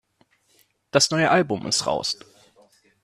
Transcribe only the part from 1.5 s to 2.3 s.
ist raus.